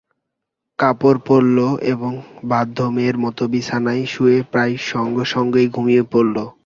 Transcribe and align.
কাপড় 0.79 1.19
পরল 1.27 1.57
এবং 1.93 2.11
বাধ্য 2.45 2.77
মেয়ের 2.93 3.17
মতো 3.23 3.43
বিছানায় 3.53 4.03
শুয়ে 4.13 4.37
প্রায় 4.51 4.73
সঙ্গে-সঙ্গেই 4.91 5.67
ঘুমিয়ে 5.75 6.03
পড়ল। 6.11 6.35